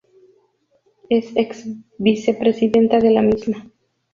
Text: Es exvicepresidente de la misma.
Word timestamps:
Es 1.11 1.31
exvicepresidente 1.35 2.97
de 3.01 3.11
la 3.11 3.21
misma. 3.21 3.69